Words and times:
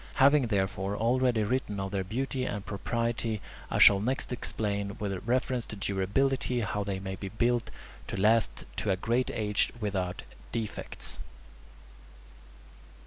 Having, 0.15 0.47
therefore, 0.47 0.97
already 0.97 1.43
written 1.43 1.79
of 1.79 1.91
their 1.91 2.03
beauty 2.03 2.43
and 2.43 2.65
propriety, 2.65 3.39
I 3.69 3.77
shall 3.77 3.99
next 3.99 4.31
explain, 4.33 4.97
with 4.97 5.13
reference 5.27 5.63
to 5.67 5.75
durability, 5.75 6.61
how 6.61 6.83
they 6.83 6.99
may 6.99 7.15
be 7.17 7.29
built 7.29 7.69
to 8.07 8.19
last 8.19 8.65
to 8.77 8.89
a 8.89 8.95
great 8.97 9.29
age 9.29 9.71
without 9.79 10.23
defects. 10.51 11.19